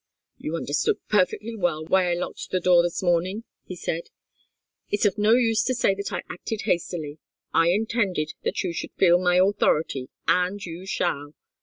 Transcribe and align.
"You 0.39 0.55
understood 0.55 0.97
perfectly 1.09 1.55
well 1.55 1.85
why 1.85 2.09
I 2.11 2.15
locked 2.15 2.49
the 2.49 2.59
door 2.59 2.81
this 2.81 3.03
morning," 3.03 3.43
he 3.65 3.75
said. 3.75 4.09
"It's 4.89 5.05
of 5.05 5.19
no 5.19 5.33
use 5.33 5.63
to 5.65 5.75
say 5.75 5.93
that 5.93 6.11
I 6.11 6.23
acted 6.27 6.61
hastily. 6.63 7.19
I 7.53 7.69
intended 7.69 8.33
that 8.41 8.63
you 8.63 8.73
should 8.73 8.93
feel 8.93 9.19
my 9.19 9.35
authority, 9.37 10.09
and 10.27 10.59
you 10.65 10.87
shall. 10.87 11.35